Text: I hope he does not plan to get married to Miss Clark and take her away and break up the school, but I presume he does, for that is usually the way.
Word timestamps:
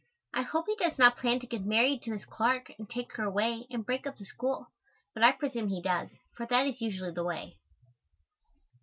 I 0.33 0.41
hope 0.41 0.65
he 0.65 0.75
does 0.77 0.97
not 0.97 1.17
plan 1.17 1.39
to 1.41 1.45
get 1.45 1.61
married 1.63 2.01
to 2.01 2.09
Miss 2.09 2.25
Clark 2.25 2.71
and 2.79 2.89
take 2.89 3.15
her 3.17 3.23
away 3.25 3.67
and 3.69 3.85
break 3.85 4.07
up 4.07 4.17
the 4.17 4.25
school, 4.25 4.71
but 5.13 5.21
I 5.21 5.31
presume 5.31 5.67
he 5.69 5.79
does, 5.79 6.09
for 6.35 6.47
that 6.47 6.65
is 6.65 6.81
usually 6.81 7.11
the 7.13 7.23
way. 7.23 7.59